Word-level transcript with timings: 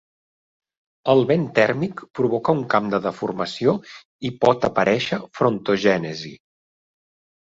El 1.11 1.19
vent 1.31 1.43
tèrmic 1.59 2.01
provoca 2.19 2.55
un 2.59 2.63
camp 2.75 2.87
de 2.95 3.01
deformació 3.05 3.75
i 4.31 4.35
pot 4.47 4.67
aparèixer 4.71 5.21
frontogènesi. 5.41 6.33